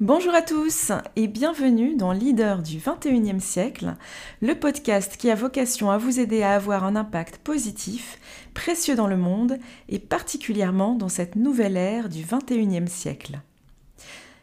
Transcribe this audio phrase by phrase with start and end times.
[0.00, 3.96] Bonjour à tous et bienvenue dans Leader du 21e siècle,
[4.40, 8.20] le podcast qui a vocation à vous aider à avoir un impact positif,
[8.54, 9.58] précieux dans le monde
[9.88, 13.40] et particulièrement dans cette nouvelle ère du 21e siècle.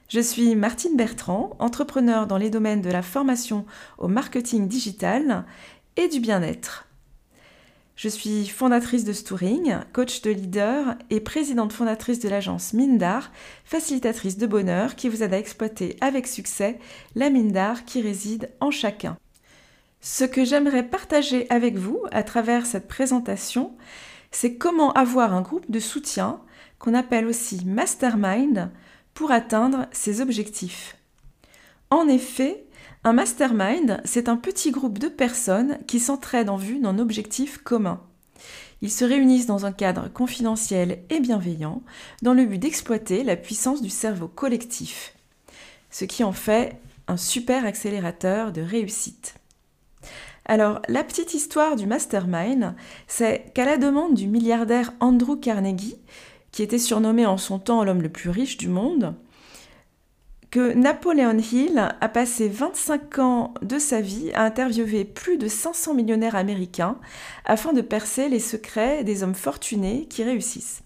[0.09, 3.65] Je suis Martine Bertrand, entrepreneur dans les domaines de la formation
[3.97, 5.45] au marketing digital
[5.95, 6.84] et du bien-être.
[7.95, 13.31] Je suis fondatrice de Stouring, coach de leader et présidente fondatrice de l'agence Mindar,
[13.63, 16.77] facilitatrice de bonheur qui vous aide à exploiter avec succès
[17.15, 19.17] la Mindar qui réside en chacun.
[20.01, 23.77] Ce que j'aimerais partager avec vous à travers cette présentation,
[24.29, 26.41] c'est comment avoir un groupe de soutien,
[26.79, 28.71] qu'on appelle aussi mastermind,
[29.13, 30.97] pour atteindre ses objectifs.
[31.89, 32.64] En effet,
[33.05, 38.01] un mastermind, c'est un petit groupe de personnes qui s'entraident en vue d'un objectif commun.
[38.81, 41.83] Ils se réunissent dans un cadre confidentiel et bienveillant
[42.23, 45.13] dans le but d'exploiter la puissance du cerveau collectif,
[45.91, 49.35] ce qui en fait un super accélérateur de réussite.
[50.45, 52.73] Alors, la petite histoire du mastermind,
[53.07, 55.97] c'est qu'à la demande du milliardaire Andrew Carnegie,
[56.51, 59.15] qui était surnommé en son temps l'homme le plus riche du monde,
[60.55, 66.37] que Hill a passé 25 ans de sa vie à interviewer plus de 500 millionnaires
[66.37, 66.97] américains
[67.43, 70.81] afin de percer les secrets des hommes fortunés qui réussissent.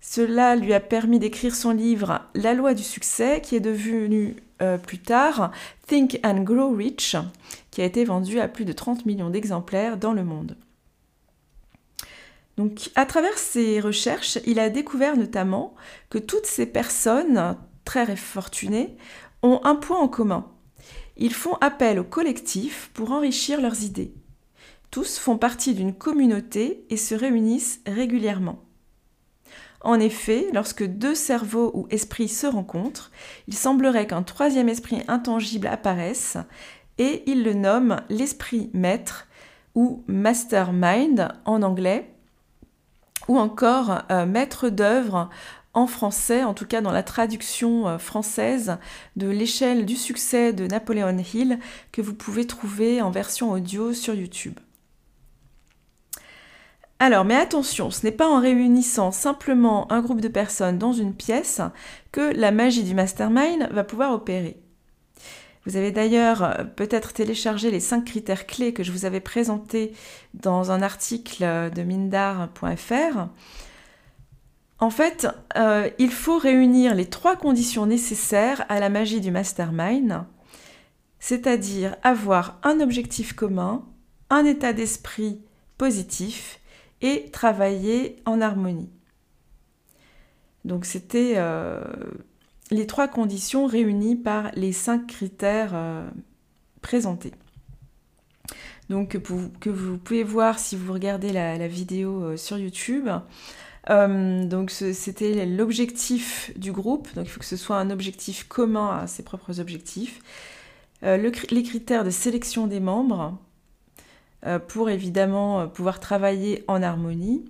[0.00, 4.76] Cela lui a permis d'écrire son livre La loi du succès, qui est devenu euh,
[4.76, 5.52] plus tard
[5.86, 7.14] Think and Grow Rich,
[7.70, 10.56] qui a été vendu à plus de 30 millions d'exemplaires dans le monde.
[12.56, 15.74] Donc, à travers ses recherches, il a découvert notamment
[16.10, 18.96] que toutes ces personnes, très fortunés,
[19.42, 20.46] ont un point en commun.
[21.16, 24.14] Ils font appel au collectif pour enrichir leurs idées.
[24.90, 28.62] Tous font partie d'une communauté et se réunissent régulièrement.
[29.80, 33.10] En effet, lorsque deux cerveaux ou esprits se rencontrent,
[33.48, 36.36] il semblerait qu'un troisième esprit intangible apparaisse
[36.98, 39.26] et ils le nomment l'esprit maître
[39.74, 42.14] ou mastermind en anglais,
[43.28, 45.30] ou encore euh, maître d'œuvre
[45.74, 48.76] en français, en tout cas dans la traduction euh, française
[49.16, 51.58] de l'échelle du succès de Napoléon Hill
[51.92, 54.58] que vous pouvez trouver en version audio sur YouTube.
[56.98, 61.14] Alors, mais attention, ce n'est pas en réunissant simplement un groupe de personnes dans une
[61.14, 61.60] pièce
[62.12, 64.60] que la magie du mastermind va pouvoir opérer.
[65.64, 69.94] Vous avez d'ailleurs euh, peut-être téléchargé les 5 critères clés que je vous avais présentés
[70.34, 73.28] dans un article de mindar.fr.
[74.82, 80.24] En fait, euh, il faut réunir les trois conditions nécessaires à la magie du mastermind,
[81.20, 83.86] c'est-à-dire avoir un objectif commun,
[84.28, 85.40] un état d'esprit
[85.78, 86.58] positif
[87.00, 88.90] et travailler en harmonie.
[90.64, 91.80] Donc c'était euh,
[92.72, 96.10] les trois conditions réunies par les cinq critères euh,
[96.80, 97.34] présentés.
[98.88, 103.08] Donc que vous, pouvez voir si vous regardez la vidéo sur YouTube.
[103.90, 108.98] Euh, donc c'était l'objectif du groupe, donc il faut que ce soit un objectif commun
[109.02, 110.20] à ses propres objectifs.
[111.02, 113.36] Euh, les critères de sélection des membres
[114.46, 117.44] euh, pour évidemment pouvoir travailler en harmonie.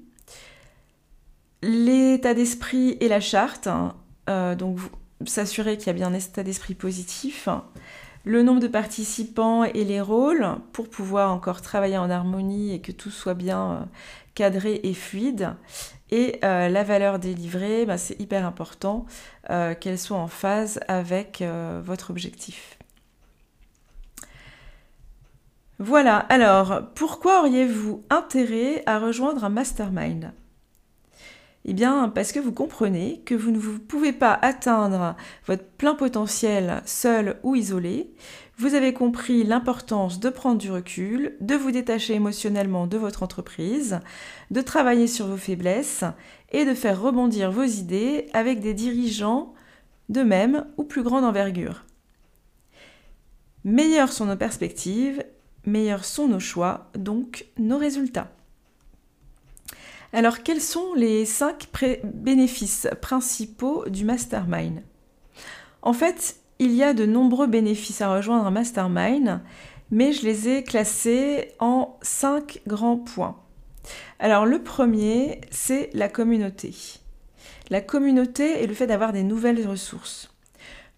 [1.62, 3.94] L'état d'esprit et la charte, hein,
[4.56, 4.78] donc
[5.26, 7.48] s'assurer qu'il y a bien un état d'esprit positif.
[8.24, 12.90] Le nombre de participants et les rôles pour pouvoir encore travailler en harmonie et que
[12.90, 13.88] tout soit bien
[14.34, 15.54] cadré et fluide.
[16.12, 19.06] Et euh, la valeur délivrée, bah, c'est hyper important
[19.48, 22.78] euh, qu'elle soit en phase avec euh, votre objectif.
[25.78, 30.32] Voilà, alors pourquoi auriez-vous intérêt à rejoindre un mastermind?
[31.64, 36.82] Eh bien parce que vous comprenez que vous ne pouvez pas atteindre votre plein potentiel
[36.84, 38.12] seul ou isolé,
[38.58, 44.00] vous avez compris l'importance de prendre du recul, de vous détacher émotionnellement de votre entreprise,
[44.50, 46.04] de travailler sur vos faiblesses
[46.52, 49.54] et de faire rebondir vos idées avec des dirigeants
[50.08, 51.84] de même ou plus grande envergure.
[53.64, 55.24] Meilleures sont nos perspectives,
[55.64, 58.30] meilleurs sont nos choix, donc nos résultats.
[60.12, 61.68] Alors quels sont les cinq
[62.04, 64.82] bénéfices principaux du mastermind?
[65.80, 69.40] En fait, il y a de nombreux bénéfices à rejoindre un mastermind,
[69.90, 73.36] mais je les ai classés en cinq grands points.
[74.20, 76.72] Alors le premier, c'est la communauté.
[77.68, 80.30] La communauté et le fait d'avoir des nouvelles ressources.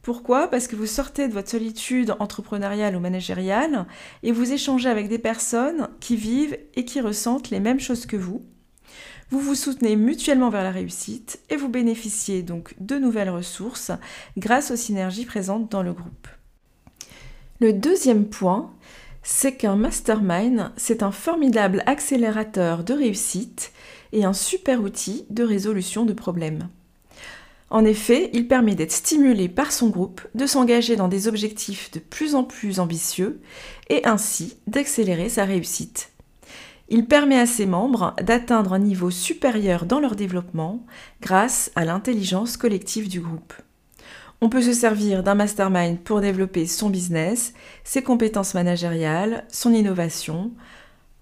[0.03, 0.49] Pourquoi?
[0.49, 3.87] Parce que vous sortez de votre solitude entrepreneuriale ou managériale
[4.23, 8.19] et vous échangez avec des personnes qui vivent et qui ressentent les mêmes choses que
[8.19, 8.43] vous.
[9.35, 13.91] Vous vous soutenez mutuellement vers la réussite et vous bénéficiez donc de nouvelles ressources
[14.37, 16.29] grâce aux synergies présentes dans le groupe.
[17.59, 18.71] Le deuxième point,
[19.25, 23.73] c'est qu'un mastermind, c'est un formidable accélérateur de réussite
[24.13, 26.69] et un super outil de résolution de problèmes.
[27.71, 31.99] En effet, il permet d'être stimulé par son groupe, de s'engager dans des objectifs de
[31.99, 33.41] plus en plus ambitieux
[33.91, 36.14] et ainsi d'accélérer sa réussite.
[36.89, 40.85] Il permet à ses membres d'atteindre un niveau supérieur dans leur développement
[41.23, 43.55] grâce à l'intelligence collective du groupe.
[44.41, 47.55] On peut se servir d'un mastermind pour développer son business,
[47.85, 50.53] ses compétences managériales, son innovation,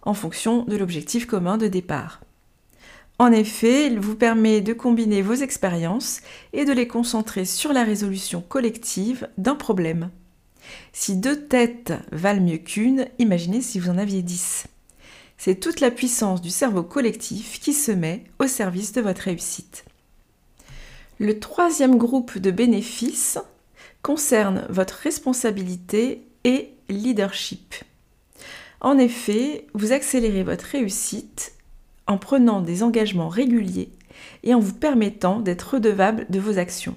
[0.02, 2.20] en fonction de l'objectif commun de départ.
[3.20, 6.22] En effet, il vous permet de combiner vos expériences
[6.52, 10.10] et de les concentrer sur la résolution collective d'un problème.
[10.92, 14.66] Si deux têtes valent mieux qu'une, imaginez si vous en aviez dix.
[15.44, 19.84] C'est toute la puissance du cerveau collectif qui se met au service de votre réussite.
[21.18, 23.40] Le troisième groupe de bénéfices
[24.02, 27.74] concerne votre responsabilité et leadership.
[28.80, 31.54] En effet, vous accélérez votre réussite
[32.06, 33.90] en prenant des engagements réguliers
[34.44, 36.94] et en vous permettant d'être redevable de vos actions.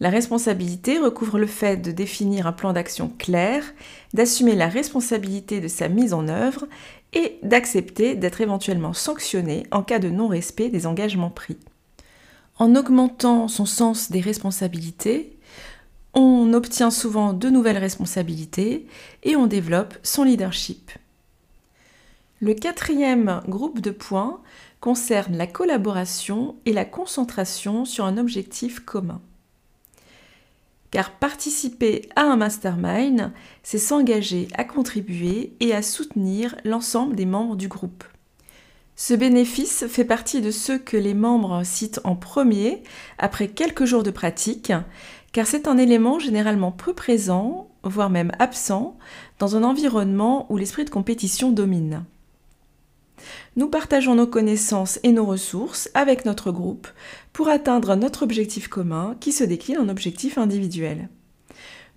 [0.00, 3.64] La responsabilité recouvre le fait de définir un plan d'action clair,
[4.14, 6.66] d'assumer la responsabilité de sa mise en œuvre
[7.12, 11.56] et d'accepter d'être éventuellement sanctionné en cas de non-respect des engagements pris.
[12.58, 15.36] En augmentant son sens des responsabilités,
[16.14, 18.86] on obtient souvent de nouvelles responsabilités
[19.24, 20.92] et on développe son leadership.
[22.40, 24.40] Le quatrième groupe de points
[24.80, 29.20] concerne la collaboration et la concentration sur un objectif commun.
[30.90, 33.32] Car participer à un mastermind,
[33.62, 38.04] c'est s'engager à contribuer et à soutenir l'ensemble des membres du groupe.
[38.96, 42.82] Ce bénéfice fait partie de ceux que les membres citent en premier
[43.18, 44.72] après quelques jours de pratique,
[45.32, 48.98] car c'est un élément généralement peu présent, voire même absent,
[49.38, 52.04] dans un environnement où l'esprit de compétition domine.
[53.56, 56.88] Nous partageons nos connaissances et nos ressources avec notre groupe
[57.32, 61.08] pour atteindre notre objectif commun qui se décline en objectif individuel.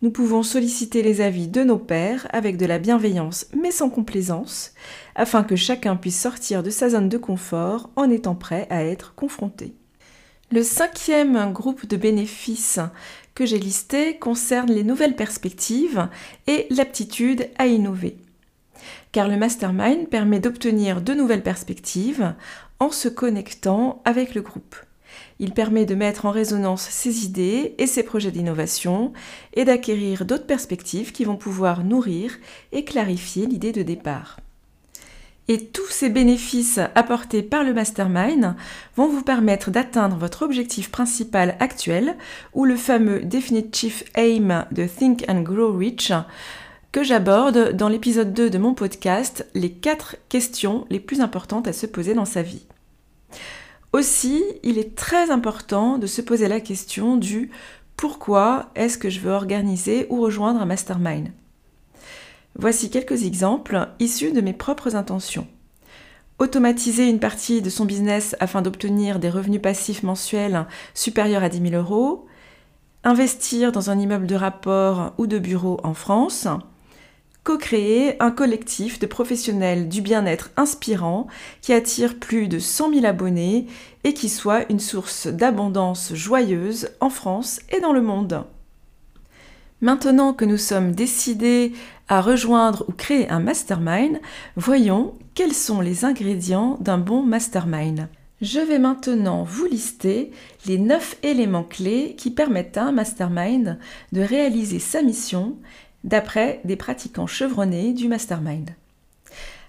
[0.01, 4.73] Nous pouvons solliciter les avis de nos pairs avec de la bienveillance mais sans complaisance,
[5.15, 9.13] afin que chacun puisse sortir de sa zone de confort en étant prêt à être
[9.13, 9.75] confronté.
[10.51, 12.79] Le cinquième groupe de bénéfices
[13.35, 16.09] que j'ai listé concerne les nouvelles perspectives
[16.47, 18.18] et l'aptitude à innover.
[19.12, 22.33] Car le mastermind permet d'obtenir de nouvelles perspectives
[22.80, 24.75] en se connectant avec le groupe.
[25.39, 29.13] Il permet de mettre en résonance ses idées et ses projets d'innovation
[29.54, 32.38] et d'acquérir d'autres perspectives qui vont pouvoir nourrir
[32.72, 34.38] et clarifier l'idée de départ.
[35.48, 38.56] Et tous ces bénéfices apportés par le mastermind
[38.95, 42.16] vont vous permettre d'atteindre votre objectif principal actuel
[42.54, 46.13] ou le fameux Definitive Aim de Think and Grow Rich
[46.91, 51.73] que j'aborde dans l'épisode 2 de mon podcast, les 4 questions les plus importantes à
[51.73, 52.65] se poser dans sa vie.
[53.93, 57.49] Aussi, il est très important de se poser la question du
[57.95, 61.29] pourquoi est-ce que je veux organiser ou rejoindre un mastermind.
[62.55, 65.47] Voici quelques exemples issus de mes propres intentions.
[66.39, 71.69] Automatiser une partie de son business afin d'obtenir des revenus passifs mensuels supérieurs à 10
[71.69, 72.25] 000 euros.
[73.06, 76.47] Investir dans un immeuble de rapport ou de bureau en France
[77.44, 81.28] co-créer un collectif de professionnels du bien-être inspirant
[81.62, 83.68] qui attire plus de 100 000 abonnés
[84.04, 88.45] et qui soit une source d'abondance joyeuse en France et dans le monde.
[89.81, 91.74] Maintenant que nous sommes décidés
[92.07, 94.19] à rejoindre ou créer un mastermind,
[94.56, 98.07] voyons quels sont les ingrédients d'un bon mastermind.
[98.42, 100.31] Je vais maintenant vous lister
[100.68, 103.80] les 9 éléments clés qui permettent à un mastermind
[104.12, 105.57] de réaliser sa mission
[106.03, 108.71] d'après des pratiquants chevronnés du mastermind.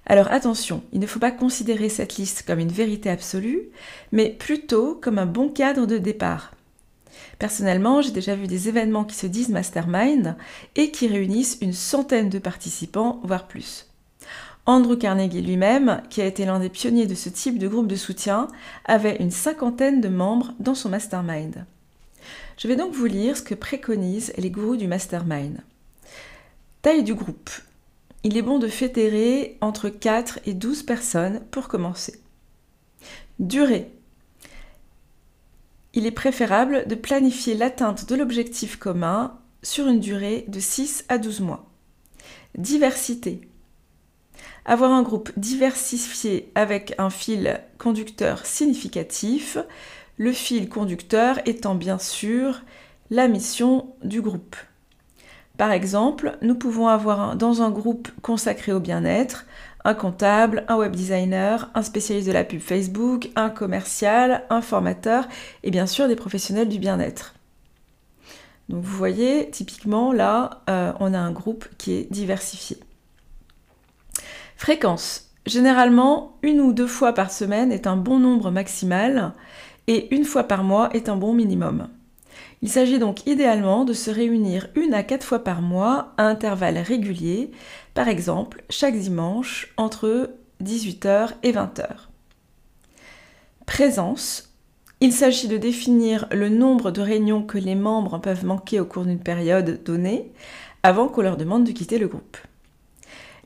[0.07, 3.63] Alors attention, il ne faut pas considérer cette liste comme une vérité absolue,
[4.11, 6.53] mais plutôt comme un bon cadre de départ.
[7.39, 10.37] Personnellement, j'ai déjà vu des événements qui se disent mastermind
[10.77, 13.87] et qui réunissent une centaine de participants, voire plus.
[14.65, 17.97] Andrew Carnegie lui-même, qui a été l'un des pionniers de ce type de groupe de
[17.97, 18.49] soutien,
[18.85, 21.65] avait une cinquantaine de membres dans son mastermind.
[22.57, 25.59] Je vais donc vous lire ce que préconisent les gourous du mastermind.
[26.83, 27.49] Taille du groupe.
[28.25, 32.21] Il est bon de fédérer entre 4 et 12 personnes pour commencer.
[33.39, 33.93] Durée.
[35.95, 41.19] Il est préférable de planifier l'atteinte de l'objectif commun sur une durée de 6 à
[41.19, 41.71] 12 mois.
[42.59, 43.43] Diversité.
[44.65, 49.57] avoir un groupe diversifié avec un fil conducteur significatif,
[50.17, 52.63] le fil conducteur étant bien sûr
[53.11, 54.57] la mission du groupe.
[55.59, 59.47] Par exemple, nous pouvons avoir dans un groupe consacré au bien-être
[59.85, 65.27] un comptable, un web designer, un spécialiste de la pub Facebook, un commercial, un formateur
[65.63, 67.35] et bien sûr des professionnels du bien-être.
[68.69, 72.79] Donc vous voyez, typiquement là, euh, on a un groupe qui est diversifié.
[74.57, 75.29] Fréquence.
[75.45, 79.33] Généralement, une ou deux fois par semaine est un bon nombre maximal
[79.89, 81.89] et une fois par mois est un bon minimum.
[82.63, 86.79] Il s'agit donc idéalement de se réunir une à quatre fois par mois à intervalles
[86.79, 87.51] réguliers,
[87.93, 90.31] par exemple chaque dimanche entre
[90.63, 91.87] 18h et 20h.
[93.67, 94.49] Présence.
[95.01, 99.05] Il s'agit de définir le nombre de réunions que les membres peuvent manquer au cours
[99.05, 100.31] d'une période donnée
[100.85, 102.37] avant qu'on leur demande de quitter le groupe.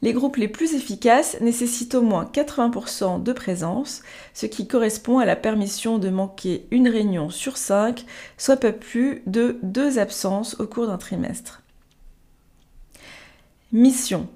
[0.02, 4.02] Les groupes les plus efficaces nécessitent au moins 80% de présence,
[4.34, 8.04] ce qui correspond à la permission de manquer une réunion sur 5,
[8.36, 11.62] soit pas plus de deux absences au cours d'un trimestre.
[13.72, 14.28] Mission.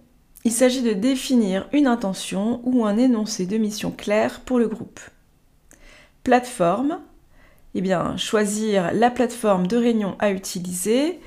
[0.45, 5.01] Il s'agit de définir une intention ou un énoncé de mission claire pour le groupe.
[6.25, 7.01] Plateforme.
[7.75, 11.21] Eh bien, choisir la plateforme de réunion à utiliser,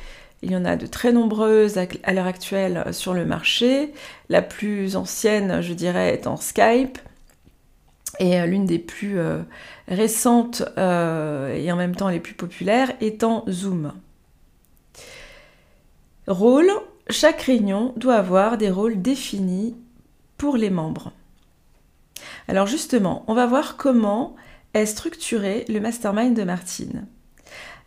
[0.43, 3.93] il y en a de très nombreuses à l'heure actuelle sur le marché.
[4.29, 6.99] La plus ancienne, je dirais, étant Skype.
[8.19, 9.41] Et euh, l'une des plus euh,
[9.87, 13.93] récentes euh, et en même temps les plus populaires étant Zoom.
[16.27, 16.69] Rôle.
[17.09, 19.75] Chaque réunion doit avoir des rôles définis
[20.37, 21.11] pour les membres.
[22.47, 24.35] Alors justement, on va voir comment
[24.73, 27.07] est structuré le mastermind de Martine.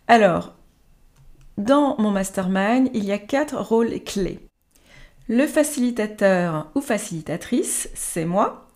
[0.06, 0.55] Alors,
[1.58, 4.40] dans mon mastermind, il y a quatre rôles clés.
[5.28, 8.68] Le facilitateur ou facilitatrice, c'est moi.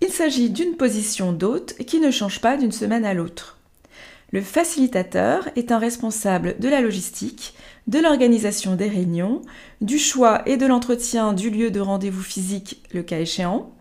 [0.00, 3.58] Il s'agit d'une position d'hôte qui ne change pas d'une semaine à l'autre.
[4.30, 7.54] Le facilitateur est un responsable de la logistique,
[7.86, 9.40] de l'organisation des réunions,
[9.80, 13.72] du choix et de l'entretien du lieu de rendez-vous physique, le cas échéant,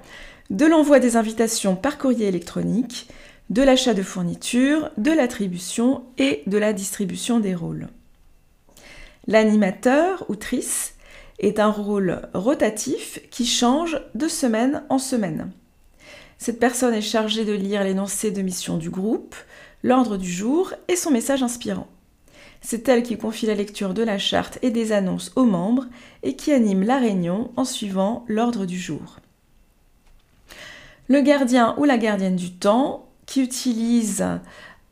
[0.50, 3.10] de l'envoi des invitations par courrier électronique,
[3.50, 7.90] de l'achat de fournitures, de l'attribution et de la distribution des rôles.
[9.28, 10.96] L'animateur ou trice
[11.40, 15.52] est un rôle rotatif qui change de semaine en semaine.
[16.38, 19.36] Cette personne est chargée de lire l'énoncé de mission du groupe,
[19.84, 21.88] l'ordre du jour et son message inspirant.
[22.62, 25.86] C'est elle qui confie la lecture de la charte et des annonces aux membres
[26.24, 29.20] et qui anime la réunion en suivant l'ordre du jour.
[31.08, 34.26] Le gardien ou la gardienne du temps qui utilise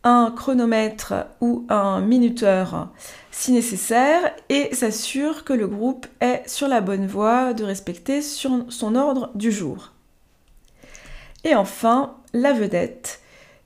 [0.05, 2.89] un chronomètre ou un minuteur
[3.31, 8.95] si nécessaire et s'assure que le groupe est sur la bonne voie de respecter son
[8.95, 9.91] ordre du jour.
[11.43, 13.19] Et enfin, la vedette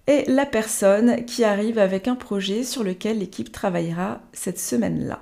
[0.07, 5.19] est la personne qui arrive avec un projet sur lequel l'équipe travaillera cette semaine-là.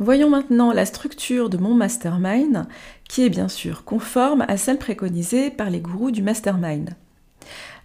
[0.00, 2.66] Voyons maintenant la structure de mon mastermind,
[3.08, 6.90] qui est bien sûr conforme à celle préconisée par les gourous du mastermind.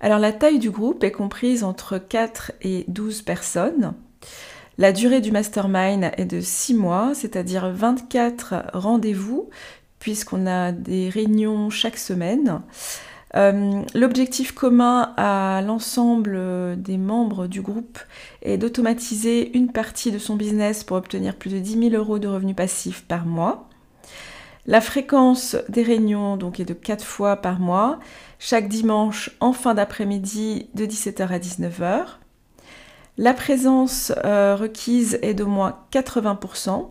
[0.02, 3.94] Alors la taille du groupe est comprise entre 4 et 12 personnes.
[4.78, 9.50] La durée du mastermind est de 6 mois, c'est-à-dire 24 rendez-vous,
[10.00, 12.62] puisqu'on a des réunions chaque semaine.
[13.36, 18.00] Euh, l'objectif commun à l'ensemble des membres du groupe
[18.42, 22.28] est d'automatiser une partie de son business pour obtenir plus de 10 000 euros de
[22.28, 23.69] revenus passifs par mois.
[24.70, 27.98] La fréquence des réunions donc est de 4 fois par mois,
[28.38, 32.02] chaque dimanche en fin d'après-midi de 17h à 19h.
[33.18, 36.88] La présence euh, requise est d'au moins 80%,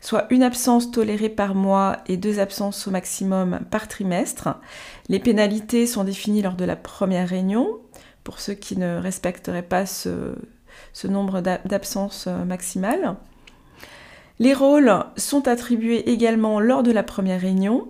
[0.00, 4.48] soit une absence tolérée par mois et deux absences au maximum par trimestre.
[5.08, 7.78] Les pénalités sont définies lors de la première réunion,
[8.24, 10.34] pour ceux qui ne respecteraient pas ce,
[11.04, 13.14] nombre d'absences euh, maximales.
[14.40, 17.88] Les rôles sont attribués également lors de la première réunion.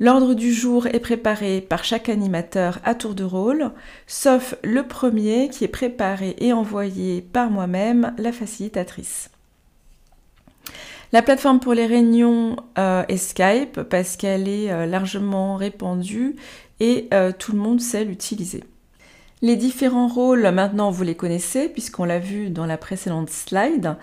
[0.00, 3.70] L'ordre du jour est préparé par chaque animateur à tour de rôle,
[4.08, 9.30] sauf le premier qui est préparé et envoyé par moi-même, la facilitatrice.
[11.12, 16.34] La plateforme pour les réunions euh, est Skype parce qu'elle est euh, largement répandue
[16.80, 18.64] et euh, tout le monde sait l'utiliser.
[19.42, 23.96] Les différents rôles, maintenant vous les connaissez puisqu'on l'a vu dans la précédente slide.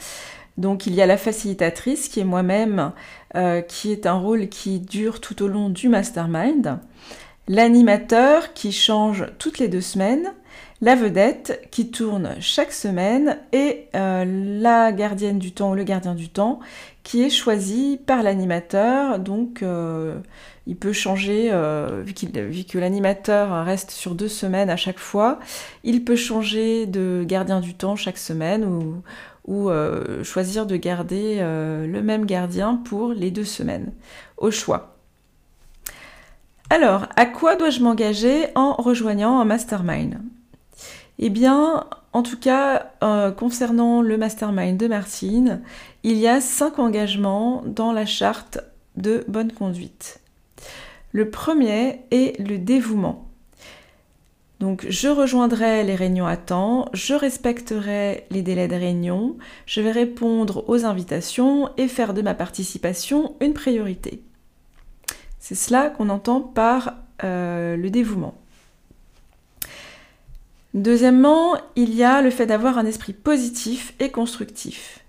[0.59, 2.91] Donc il y a la facilitatrice qui est moi-même,
[3.35, 6.79] euh, qui est un rôle qui dure tout au long du mastermind,
[7.47, 10.33] l'animateur qui change toutes les deux semaines,
[10.81, 14.25] la vedette qui tourne chaque semaine et euh,
[14.61, 16.59] la gardienne du temps ou le gardien du temps
[17.03, 19.17] qui est choisi par l'animateur.
[19.17, 19.63] Donc
[20.67, 21.51] il peut changer,
[22.03, 22.13] vu,
[22.49, 25.39] vu, que l'animateur reste sur deux semaines à chaque fois,
[25.83, 29.01] il peut changer de gardien du temps chaque semaine ou,
[29.49, 29.69] ou
[30.23, 33.91] choisir de garder le même gardien pour les deux semaines,
[34.37, 34.95] au choix.
[36.69, 40.19] Alors, à quoi dois-je m'engager en rejoignant un mastermind?
[41.17, 45.61] Eh bien, en tout cas, euh, concernant le mastermind de Martine,
[46.03, 48.59] il y a cinq engagements dans la charte
[48.95, 50.21] de bonne conduite.
[51.11, 53.28] Le premier est le dévouement.
[54.59, 59.91] Donc je rejoindrai les réunions à temps, je respecterai les délais de réunion, je vais
[59.91, 64.21] répondre aux invitations et faire de ma participation une priorité.
[65.39, 68.35] C'est cela qu'on entend par euh, le dévouement.
[70.73, 74.99] Deuxièmement, il y a le fait d'avoir un esprit positif et constructif.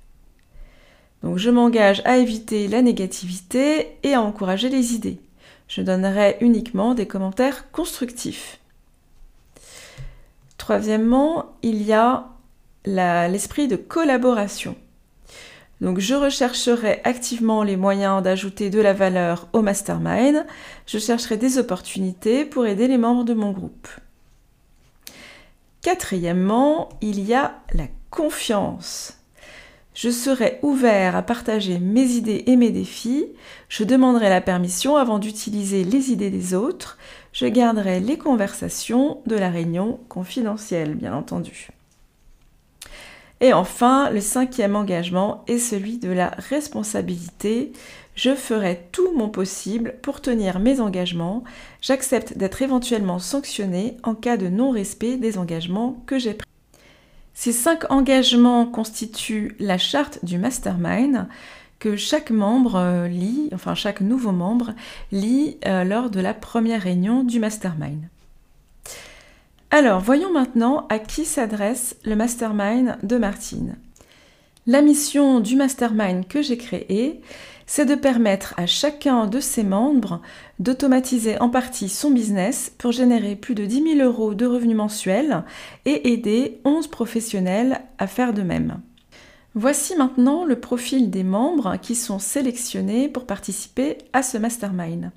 [1.23, 5.19] Donc je m'engage à éviter la négativité et à encourager les idées.
[5.69, 8.61] Je donnerai uniquement des commentaires constructifs.
[10.61, 12.26] Troisièmement, il y a
[12.85, 14.76] l'esprit de collaboration.
[15.81, 20.45] Donc je rechercherai activement les moyens d'ajouter de la valeur au mastermind.
[20.85, 23.88] Je chercherai des opportunités pour aider les membres de mon groupe.
[25.81, 29.17] Quatrièmement, il y a la confiance.
[29.95, 33.26] Je serai ouvert à partager mes idées et mes défis.
[33.71, 36.99] Je demanderai la permission avant d'utiliser les idées des autres.
[37.33, 41.69] Je garderai les conversations de la réunion confidentielles, bien entendu.
[43.41, 47.73] Et enfin, le cinquième engagement est celui de la responsabilité.
[48.15, 51.43] Je ferai tout mon possible pour tenir mes engagements.
[51.81, 56.47] J'accepte d'être éventuellement sanctionné en cas de non-respect des engagements que j'ai pris.
[57.33, 61.27] Ces cinq engagements constituent la charte du mastermind
[61.81, 64.75] que chaque membre euh, lit, enfin chaque nouveau membre
[65.11, 68.05] lit euh, lors de la première réunion du mastermind.
[69.73, 73.76] Alors, voyons maintenant à qui s'adresse le mastermind de Martine.
[74.67, 77.21] La mission du mastermind que j'ai créé,
[77.67, 80.21] c'est de permettre à chacun de ses membres
[80.59, 85.45] d'automatiser en partie son business pour générer plus de 10 000 euros de revenus mensuels
[85.87, 88.81] et aider 11 professionnels à faire de même.
[89.54, 95.10] Voici maintenant le profil des membres qui sont sélectionnés pour participer à ce mastermind.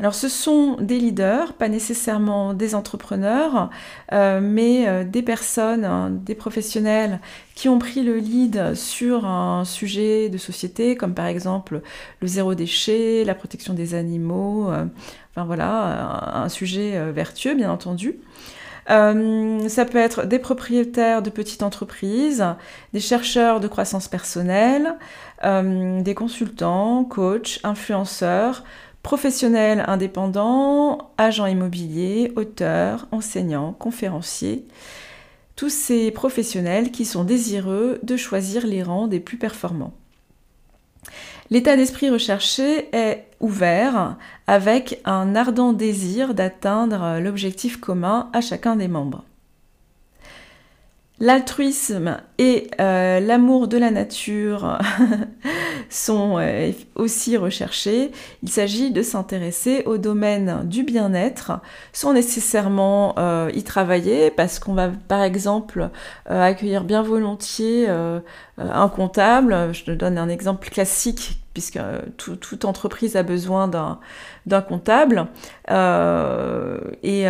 [0.00, 3.68] Alors ce sont des leaders, pas nécessairement des entrepreneurs,
[4.12, 7.18] euh, mais euh, des personnes, hein, des professionnels
[7.56, 11.82] qui ont pris le lead sur un sujet de société, comme par exemple
[12.20, 14.84] le zéro déchet, la protection des animaux, euh,
[15.32, 18.20] enfin voilà, un, sujet vertueux bien entendu.
[18.88, 22.44] Ça peut être des propriétaires de petites entreprises,
[22.94, 24.96] des chercheurs de croissance personnelle,
[25.42, 28.64] des consultants, coachs, influenceurs,
[29.02, 34.66] professionnels indépendants, agents immobiliers, auteurs, enseignants, conférenciers,
[35.56, 39.92] tous ces professionnels qui sont désireux de choisir les rangs des plus performants.
[41.50, 48.88] L'état d'esprit recherché est ouvert avec un ardent désir d'atteindre l'objectif commun à chacun des
[48.88, 49.24] membres.
[51.20, 54.78] L'altruisme et euh, l'amour de la nature
[55.90, 58.12] sont euh, aussi recherchés.
[58.44, 61.60] Il s'agit de s'intéresser au domaine du bien-être
[61.92, 65.90] sans nécessairement euh, y travailler parce qu'on va par exemple
[66.26, 67.88] accueillir bien volontiers
[68.58, 69.70] un comptable.
[69.72, 71.80] Je te donne un exemple classique puisque
[72.16, 75.26] toute entreprise a besoin d'un comptable.
[77.02, 77.26] et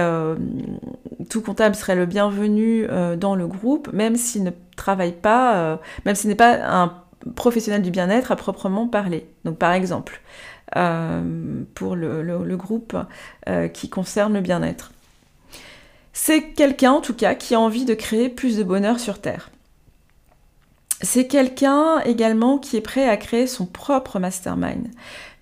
[1.28, 5.76] tout comptable serait le bienvenu euh, dans le groupe, même s'il ne travaille pas, euh,
[6.04, 6.94] même s'il n'est pas un
[7.34, 9.26] professionnel du bien-être à proprement parler.
[9.44, 10.20] Donc par exemple,
[10.76, 12.96] euh, pour le, groupe
[13.72, 14.92] qui concerne le bien-être.
[16.12, 19.50] C'est quelqu'un en tout cas qui a envie de créer plus de bonheur sur Terre.
[21.00, 24.88] C'est quelqu'un également qui est prêt à créer son propre mastermind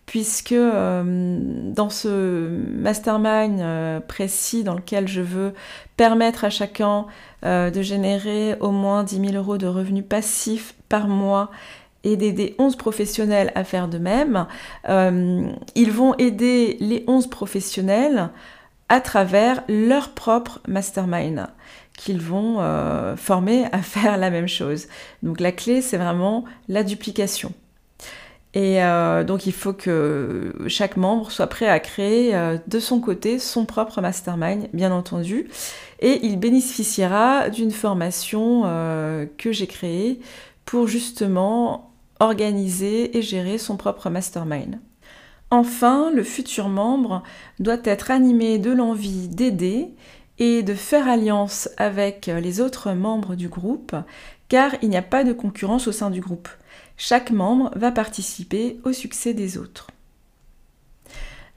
[0.07, 1.38] puisque euh,
[1.75, 5.53] dans ce mastermind euh, précis dans lequel je veux
[5.97, 7.07] permettre à chacun
[7.45, 11.51] euh, de générer au moins 10 000 euros de revenus passifs par mois
[12.05, 14.47] et d'aider 11 professionnels à faire de même,
[14.87, 18.31] ils vont aider les 11 professionnels
[18.88, 21.49] à travers leur propre mastermind
[21.97, 22.59] qu'ils vont
[23.17, 24.87] former à faire la même chose.
[25.23, 27.53] Donc la clé, c'est vraiment la duplication.
[28.57, 33.01] Et euh, donc il faut que chaque membre soit prêt à créer euh, de son
[33.01, 35.51] côté son propre mastermind, bien entendu.
[36.01, 40.21] Et il bénéficiera d'une formation euh, que j'ai créée
[40.65, 44.81] pour justement organiser et gérer son propre mastermind.
[45.51, 47.23] Enfin, le futur membre
[47.61, 49.91] doit être animé de l'envie d'aider
[50.38, 53.96] et de faire alliance avec les autres membres du groupe,
[54.49, 56.49] car il n'y a pas de concurrence au sein du groupe.
[56.96, 59.88] Chaque membre va participer au succès des autres.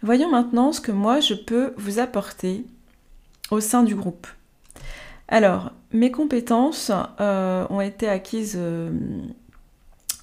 [0.02, 2.66] Voyons maintenant ce que moi je peux vous apporter
[3.52, 4.28] au sein du groupe.
[5.28, 8.92] Alors, mes compétences euh, ont été acquises euh,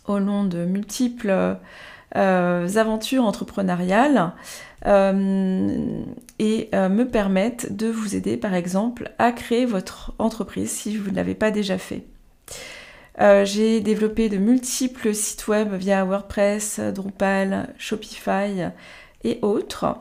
[0.06, 1.58] au long de multiples
[2.12, 4.32] aventures entrepreneuriales
[4.84, 11.16] et me permettent de vous aider par exemple à créer votre entreprise si vous ne
[11.16, 12.04] l'avez pas déjà fait.
[13.18, 18.70] J'ai développé de multiples sites web via WordPress, Drupal, Shopify
[19.24, 19.96] et autres.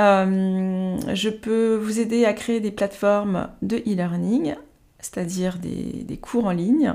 [0.00, 4.54] Euh, je peux vous aider à créer des plateformes de e-learning,
[4.98, 6.94] c'est-à-dire des, cours en ligne.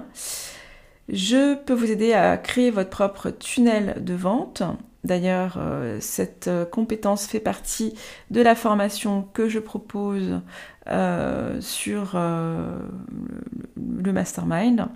[1.10, 4.64] Je peux vous aider à créer votre propre tunnel de vente.
[5.04, 7.94] D'ailleurs, euh, cette compétence fait partie
[8.30, 10.42] de la formation que je propose
[10.88, 14.88] euh, sur le, mastermind.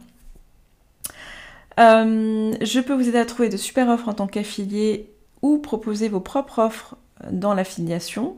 [1.77, 5.09] je peux vous aider à trouver de super offres en tant qu'affilié
[5.41, 6.97] ou proposer vos propres offres
[7.31, 8.37] dans l'affiliation,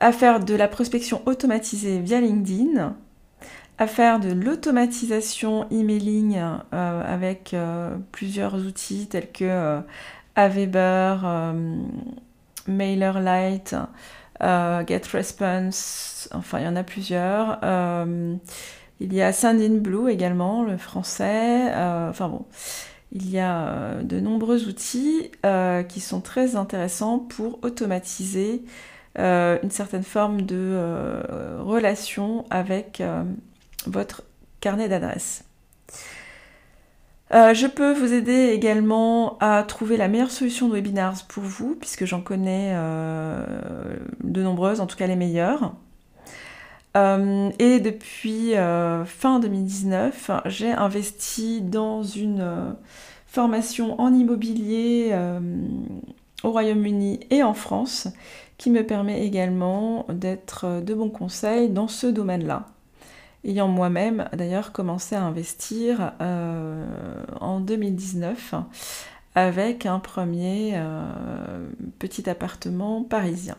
[0.00, 2.96] à faire de la prospection automatisée via LinkedIn,
[3.86, 9.80] faire de l'automatisation emailing euh, avec euh, plusieurs outils tels que euh,
[10.34, 11.54] Aweber,
[12.66, 13.76] MailerLite,
[14.40, 17.58] GetResponse, enfin il y en a plusieurs.
[19.00, 21.70] il y a Sendinblue également, le français.
[22.08, 22.46] enfin bon,
[23.12, 28.62] il y a euh, de nombreux outils euh, qui sont très intéressants pour automatiser
[29.18, 31.20] euh, une certaine forme de
[31.60, 33.02] relation avec
[33.88, 34.22] votre
[34.60, 35.44] carnet d'adresses.
[37.30, 42.04] je peux vous aider également à trouver la meilleure solution de webinars pour vous, puisque
[42.04, 45.74] j'en connais de nombreuses, en tout cas les meilleures.
[46.94, 48.52] et depuis
[49.06, 52.76] fin 2019, j'ai investi dans une
[53.32, 55.40] formation en immobilier euh,
[56.44, 58.08] au Royaume-Uni et en France,
[58.58, 62.66] qui me permet également d'être de bons conseils dans ce domaine-là.
[63.44, 66.84] Ayant moi-même d'ailleurs commencé à investir euh,
[67.40, 68.54] en 2019
[69.34, 71.66] avec un premier euh,
[71.98, 73.56] petit appartement parisien.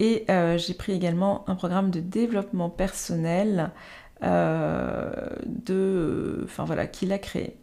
[0.00, 3.70] et euh, j'ai pris également un programme de développement personnel
[4.24, 5.12] euh,
[5.46, 7.56] de, enfin voilà, qu'il a créé.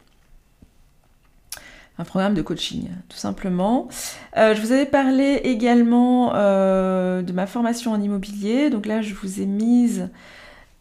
[2.00, 3.88] Un programme de coaching, tout simplement.
[4.36, 8.69] je vous avais parlé également de ma formation en immobilier.
[8.69, 10.08] Donc là, je vous ai mise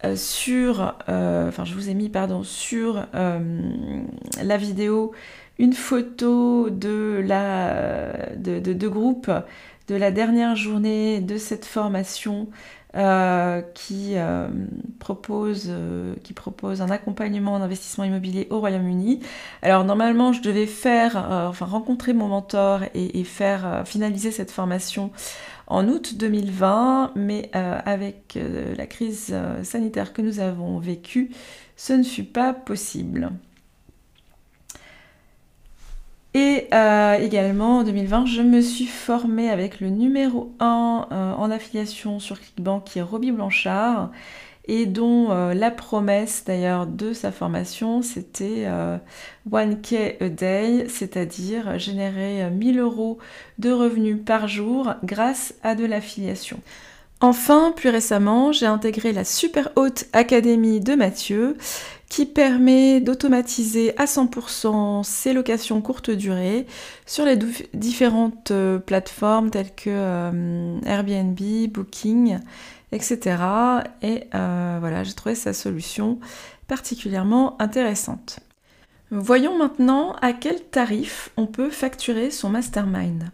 [0.04, 3.60] euh, sur, euh, enfin je vous ai mis pardon, sur euh,
[4.42, 5.12] la vidéo
[5.58, 8.88] une photo de, la, de, de
[9.94, 12.48] la dernière journée de cette formation
[12.96, 14.48] euh, qui, euh,
[14.98, 15.72] propose,
[16.22, 19.20] qui propose un accompagnement d'investissement immobilier au Royaume-Uni.
[19.62, 21.16] Alors normalement, je devais faire,
[21.48, 25.10] enfin rencontrer mon mentor et, et faire finaliser cette formation
[25.66, 28.38] en août 2020, mais avec
[28.76, 31.30] la crise sanitaire que nous avons vécue,
[31.76, 33.30] ce ne fut pas possible.
[36.36, 41.50] Et euh, également en 2020, je me suis formée avec le numéro 1 euh, en
[41.50, 44.10] affiliation sur ClickBank qui est Roby Blanchard
[44.68, 48.66] et dont euh, la promesse d'ailleurs de sa formation c'était
[49.50, 53.16] 1K a day, c'est-à-dire générer 1000 euros
[53.58, 56.60] de revenus par jour grâce à de l'affiliation.
[57.22, 61.56] Enfin, plus récemment, j'ai intégré la super haute académie de Mathieu
[62.08, 66.66] qui permet d'automatiser à 100% ses locations courte durée
[67.04, 67.36] sur les
[67.74, 71.38] différentes euh, plateformes telles que euh, Airbnb,
[71.70, 72.38] Booking,
[72.92, 73.36] etc.
[74.02, 76.18] Et euh, voilà, j'ai trouvé sa solution
[76.68, 78.40] particulièrement intéressante.
[79.10, 83.30] Voyons maintenant à quel tarif on peut facturer son mastermind.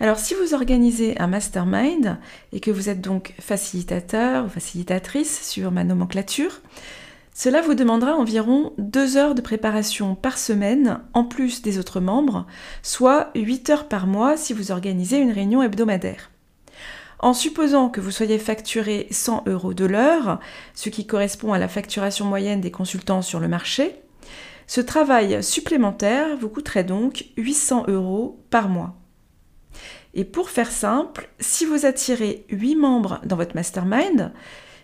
[0.00, 2.18] Alors si vous organisez un mastermind
[2.52, 6.60] et que vous êtes donc facilitateur ou facilitatrice sur ma nomenclature,
[7.32, 12.46] cela vous demandera environ 2 heures de préparation par semaine en plus des autres membres,
[12.82, 16.30] soit 8 heures par mois si vous organisez une réunion hebdomadaire.
[17.20, 20.40] En supposant que vous soyez facturé 100 euros de l'heure,
[20.74, 23.94] ce qui correspond à la facturation moyenne des consultants sur le marché,
[24.66, 28.96] ce travail supplémentaire vous coûterait donc 800 euros par mois.
[30.14, 34.32] Et pour faire simple, si vous attirez 8 membres dans votre mastermind,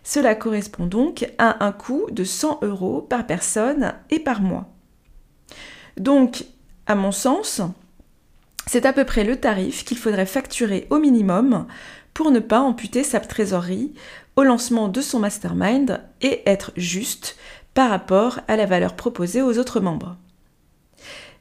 [0.06, 4.72] cela correspond donc à un coût de 100 euros par personne et par mois.
[5.96, 6.44] Donc,
[6.86, 7.60] à mon sens,
[8.68, 11.66] c'est à peu près le tarif qu'il faudrait facturer au minimum
[12.14, 13.94] pour ne pas amputer sa trésorerie
[14.36, 17.36] au lancement de son mastermind et être juste
[17.74, 20.16] par rapport à la valeur proposée aux autres membres.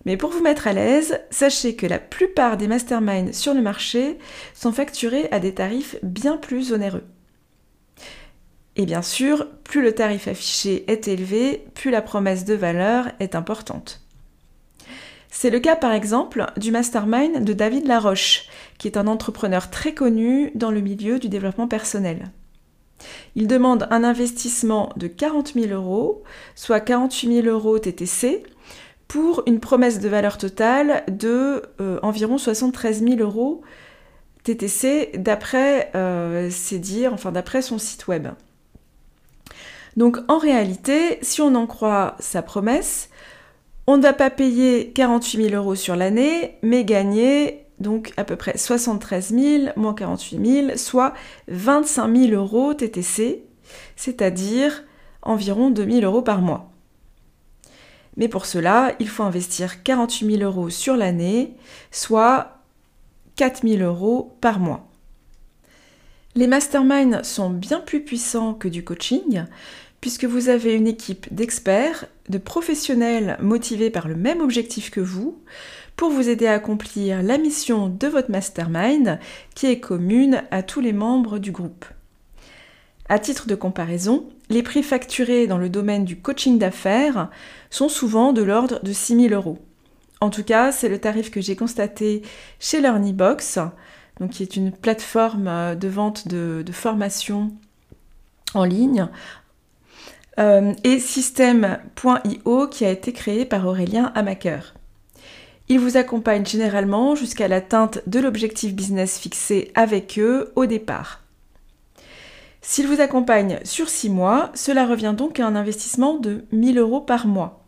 [0.05, 4.17] Mais pour vous mettre à l'aise, sachez que la plupart des masterminds sur le marché
[4.55, 7.03] sont facturés à des tarifs bien plus onéreux.
[8.75, 13.35] Et bien sûr, plus le tarif affiché est élevé, plus la promesse de valeur est
[13.35, 14.01] importante.
[15.31, 19.93] C'est le cas par exemple du mastermind de David Laroche, qui est un entrepreneur très
[19.93, 22.31] connu dans le milieu du développement personnel.
[23.35, 26.23] Il demande un investissement de 40 000 euros,
[26.55, 28.43] soit 48 000 euros TTC,
[29.07, 33.61] pour une promesse de valeur totale de euh, environ 73 000 euros
[34.43, 38.27] TTC d'après euh, ses dires, enfin d'après son site web.
[39.95, 43.09] Donc en réalité, si on en croit sa promesse,
[43.87, 48.35] on ne va pas payer 48 000 euros sur l'année, mais gagner donc à peu
[48.35, 51.13] près 73 000 moins 48 000, soit
[51.47, 53.43] 25 000 euros TTC,
[53.95, 54.83] c'est-à-dire
[55.21, 56.71] environ 2 000 euros par mois.
[58.17, 61.53] Mais pour cela, il faut investir 48 000 euros sur l'année,
[61.91, 62.59] soit
[63.35, 64.87] 4 000 euros par mois.
[66.35, 69.45] Les masterminds sont bien plus puissants que du coaching,
[70.05, 75.39] puisque vous avez une équipe d'experts, de professionnels motivés par le même objectif que vous,
[75.95, 79.19] pour vous aider à accomplir la mission de votre mastermind,
[79.55, 81.85] qui est commune à tous les membres du groupe.
[83.09, 87.31] À titre de comparaison, les prix facturés dans le domaine du coaching d'affaires
[87.71, 89.57] sont souvent de l'ordre de 6 000 euros.
[90.21, 92.21] En tout cas, c'est le tarif que j'ai constaté
[92.59, 93.57] chez LearnyBox,
[94.19, 97.53] donc qui est une plateforme de vente de, formation
[98.53, 99.09] en ligne,
[100.39, 104.73] euh, et System.io qui a été créé par Aurélien Amaker.
[105.67, 111.21] Il vous accompagne généralement jusqu'à l'atteinte de l'objectif business fixé avec eux au départ.
[112.61, 117.01] S'il vous accompagne sur 6 mois, cela revient donc à un investissement de 1000 euros
[117.01, 117.63] par mois.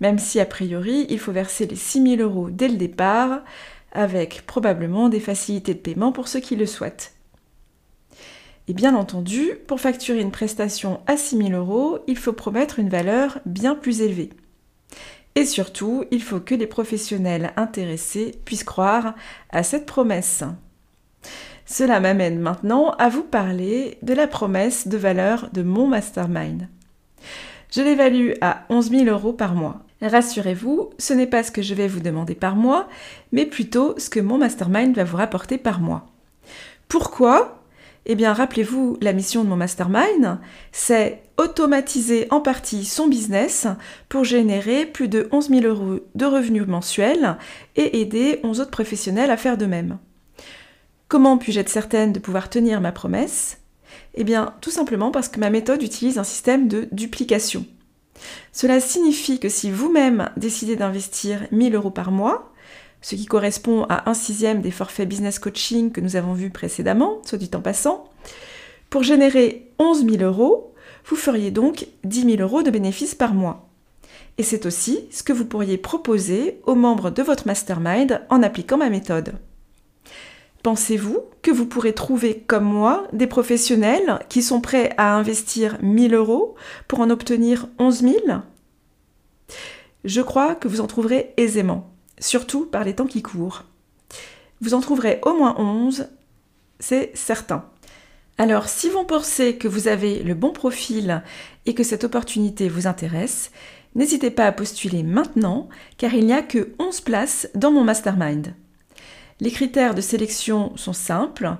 [0.00, 3.40] Même si a priori, il faut verser les 6000 euros dès le départ,
[3.92, 7.12] avec probablement des facilités de paiement pour ceux qui le souhaitent.
[8.68, 13.38] Et bien entendu, pour facturer une prestation à 6000 euros, il faut promettre une valeur
[13.46, 14.30] bien plus élevée.
[15.34, 19.14] Et surtout, il faut que les professionnels intéressés puissent croire
[19.50, 20.44] à cette promesse.
[21.66, 26.68] Cela m'amène maintenant à vous parler de la promesse de valeur de mon mastermind.
[27.70, 29.80] Je l'évalue à 11 000 euros par mois.
[30.02, 32.88] Rassurez-vous, ce n'est pas ce que je vais vous demander par mois,
[33.30, 36.06] mais plutôt ce que mon mastermind va vous rapporter par mois.
[36.88, 37.59] Pourquoi?
[38.06, 40.38] Eh bien, rappelez-vous, la mission de mon mastermind,
[40.72, 43.66] c'est automatiser en partie son business
[44.08, 47.36] pour générer plus de 11 000 euros de revenus mensuels
[47.76, 49.98] et aider 11 autres professionnels à faire de même.
[51.08, 53.58] Comment puis-je être certaine de pouvoir tenir ma promesse?
[54.14, 57.66] Eh bien, tout simplement parce que ma méthode utilise un système de duplication.
[58.52, 62.49] Cela signifie que si vous-même décidez d'investir 1000 euros par mois,
[63.02, 67.22] ce qui correspond à un sixième des forfaits business coaching que nous avons vus précédemment,
[67.24, 68.10] soit du temps passant,
[68.90, 70.74] pour générer 11 000 euros,
[71.06, 73.68] vous feriez donc 10 000 euros de bénéfices par mois.
[74.38, 78.78] Et c'est aussi ce que vous pourriez proposer aux membres de votre mastermind en appliquant
[78.78, 79.34] ma méthode.
[80.62, 86.14] Pensez-vous que vous pourrez trouver, comme moi, des professionnels qui sont prêts à investir 1000
[86.14, 86.54] euros
[86.86, 88.16] pour en obtenir 11 000
[90.04, 91.89] Je crois que vous en trouverez aisément,
[92.20, 93.64] surtout par les temps qui courent.
[94.60, 96.08] Vous en trouverez au moins 11,
[96.78, 97.64] c'est certain.
[98.38, 101.22] Alors, si vous pensez que vous avez le bon profil
[101.66, 103.50] et que cette opportunité vous intéresse,
[103.94, 108.54] n'hésitez pas à postuler maintenant, car il n'y a que 11 places dans mon mastermind.
[109.40, 111.56] Les critères de sélection sont simples.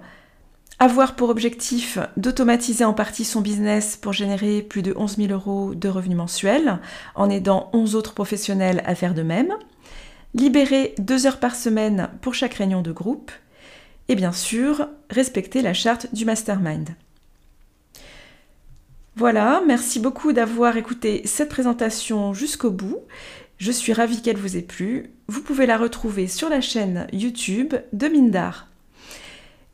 [0.79, 5.75] Avoir pour objectif d'automatiser en partie son business pour générer plus de 11 000 euros
[5.75, 6.79] de revenus mensuels
[7.15, 9.55] en aidant 11 autres professionnels à faire de même.
[10.35, 13.33] Libérer deux heures par semaine pour chaque réunion de groupe.
[14.09, 16.91] Et bien sûr, respecter la charte du mastermind.
[19.17, 23.01] Voilà, merci beaucoup d'avoir écouté cette présentation jusqu'au bout.
[23.59, 25.11] Je suis ravie qu'elle vous ait plu.
[25.27, 28.69] Vous pouvez la retrouver sur la chaîne YouTube de Mindar.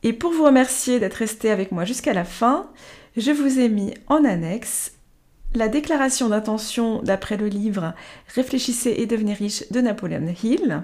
[0.02, 2.70] Et pour vous remercier d'être resté avec moi jusqu'à la fin,
[3.16, 4.95] je vous ai mis en annexe
[5.56, 7.94] la déclaration d'intention d'après le livre
[8.34, 10.82] Réfléchissez et devenez riche de Napoleon Hill,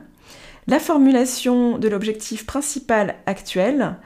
[0.67, 3.97] la formulation de l'objectif principal actuel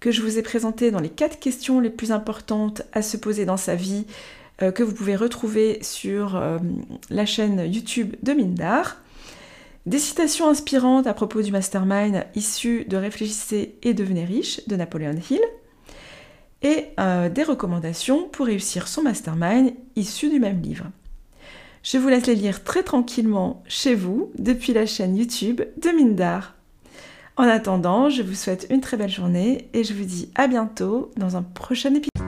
[0.00, 3.44] que je vous ai présenté dans les quatre questions les plus importantes à se poser
[3.44, 4.04] dans sa vie
[4.62, 6.58] euh, que vous pouvez retrouver sur euh,
[7.08, 8.96] la chaîne YouTube de Mindar.
[9.86, 15.14] Des citations inspirantes à propos du mastermind issu de Réfléchissez et devenez riche de Napoleon
[15.30, 15.40] Hill.
[16.66, 20.86] Et euh, des recommandations pour réussir son mastermind issu du même livre.
[21.84, 26.56] Je vous laisse les lire très tranquillement chez vous depuis la chaîne YouTube de Mindar.
[27.36, 31.12] En attendant, je vous souhaite une très belle journée et je vous dis à bientôt
[31.16, 32.25] dans un prochain épisode.